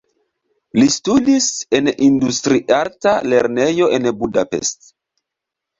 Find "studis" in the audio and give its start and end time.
0.93-1.49